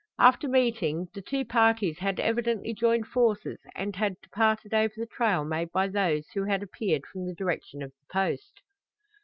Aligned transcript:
After 0.17 0.47
meeting, 0.47 1.09
the 1.13 1.21
two 1.21 1.45
parties 1.45 1.99
had 1.99 2.19
evidently 2.19 2.73
joined 2.73 3.05
forces 3.05 3.59
and 3.75 3.95
had 3.95 4.19
departed 4.23 4.73
over 4.73 4.95
the 4.97 5.05
trail 5.05 5.45
made 5.45 5.71
by 5.71 5.87
those 5.89 6.25
who 6.33 6.43
had 6.45 6.63
appeared 6.63 7.05
from 7.05 7.27
the 7.27 7.35
direction 7.35 7.83
of 7.83 7.91
the 7.91 8.11
Post. 8.11 8.61